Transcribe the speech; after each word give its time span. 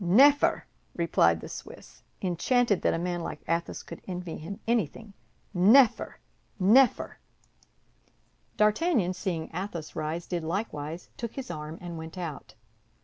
"Neffer," 0.03 0.63
replied 0.95 1.41
the 1.41 1.47
Swiss, 1.47 2.01
enchanted 2.23 2.81
that 2.81 2.95
a 2.95 2.97
man 2.97 3.21
like 3.21 3.43
Athos 3.47 3.83
could 3.83 4.01
envy 4.07 4.35
him 4.37 4.59
anything. 4.67 5.13
"Neffer, 5.53 6.19
neffer!" 6.59 7.19
D'Artagnan, 8.57 9.13
seeing 9.13 9.51
Athos 9.53 9.95
rise, 9.95 10.25
did 10.25 10.43
likewise, 10.43 11.09
took 11.17 11.33
his 11.35 11.51
arm, 11.51 11.77
and 11.81 11.99
went 11.99 12.17
out. 12.17 12.55